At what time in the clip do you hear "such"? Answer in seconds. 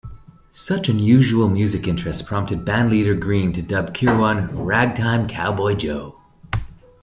0.49-0.89